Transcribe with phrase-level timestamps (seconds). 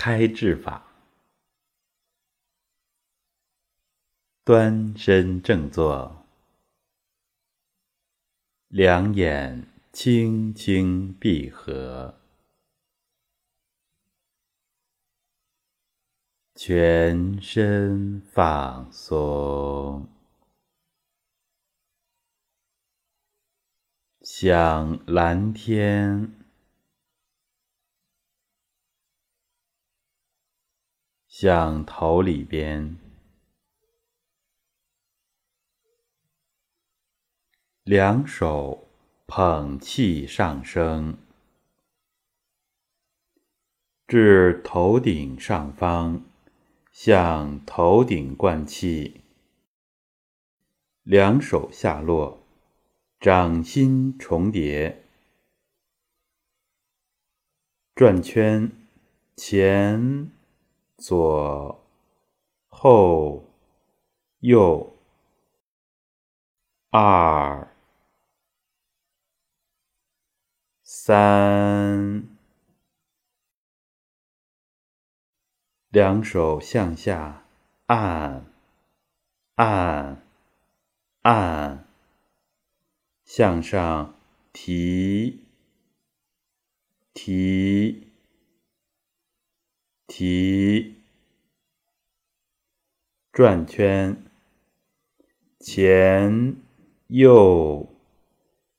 [0.00, 0.86] 开智法，
[4.44, 6.24] 端身正坐，
[8.68, 12.14] 两眼轻轻闭合，
[16.54, 20.06] 全身放松。
[24.22, 26.32] 像蓝天，
[31.40, 32.98] 向头里边，
[37.84, 38.88] 两手
[39.28, 41.16] 捧气上升，
[44.08, 46.24] 至头顶上方，
[46.90, 49.20] 向头顶灌气，
[51.04, 52.42] 两手下落。
[53.20, 55.04] 掌心重叠，
[57.94, 58.72] 转圈，
[59.36, 60.32] 前、
[60.98, 61.84] 左、
[62.68, 63.44] 后、
[64.40, 64.94] 右，
[66.90, 67.74] 二、
[70.82, 72.28] 三，
[75.88, 77.44] 两手向下
[77.86, 78.44] 按，
[79.54, 80.22] 按，
[81.22, 81.88] 按。
[83.28, 84.14] 向上
[84.54, 85.44] 提，
[87.12, 88.08] 提，
[90.06, 90.47] 提，
[93.38, 94.24] 转圈，
[95.60, 96.56] 前、
[97.06, 97.88] 右、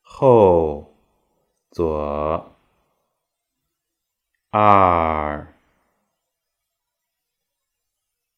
[0.00, 0.94] 后、
[1.70, 2.56] 左，
[4.48, 5.52] 二、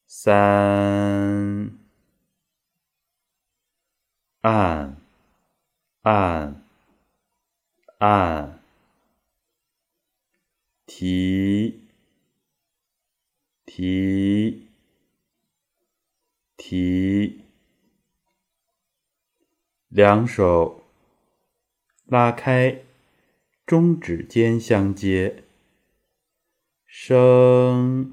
[0.08, 1.78] 三，
[4.40, 4.96] 按。
[6.02, 6.64] 按，
[7.98, 8.60] 按，
[10.84, 11.88] 提，
[13.66, 14.67] 提，
[16.68, 17.46] 提，
[19.88, 20.82] 两手
[22.04, 22.84] 拉开，
[23.64, 25.44] 中指尖相接，
[26.84, 28.12] 升，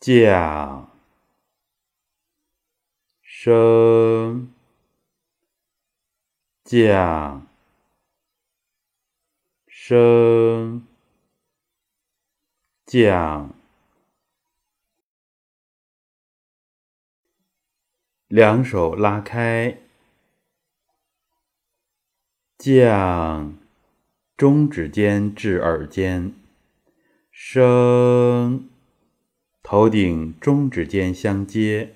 [0.00, 0.90] 降，
[3.22, 4.52] 升。
[6.64, 7.46] 降，
[9.68, 10.84] 升，
[12.84, 13.54] 降，
[18.32, 19.78] 两手拉开，
[22.56, 23.58] 降，
[24.38, 26.34] 中指尖至耳尖，
[27.30, 28.70] 升，
[29.62, 31.94] 头顶中指尖相接，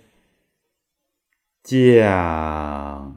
[1.62, 3.16] 降。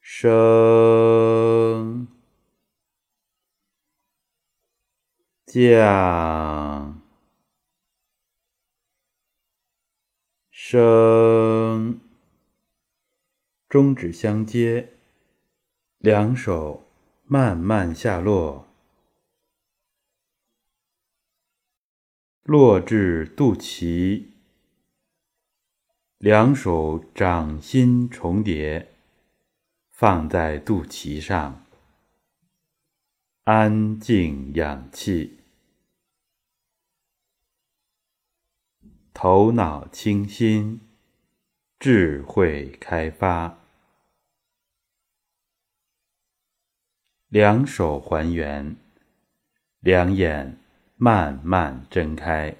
[0.00, 2.06] 升，
[5.44, 7.02] 降，
[10.72, 11.98] 升，
[13.68, 14.92] 中指相接，
[15.98, 16.86] 两手
[17.24, 18.68] 慢慢下落，
[22.44, 24.26] 落至肚脐，
[26.18, 28.94] 两手掌心重叠。
[29.90, 31.66] 放在肚脐上，
[33.42, 35.39] 安静养气，
[39.22, 40.80] 头脑清新，
[41.78, 43.58] 智慧开发。
[47.28, 48.74] 两手还原，
[49.80, 50.56] 两眼
[50.96, 52.56] 慢慢睁开。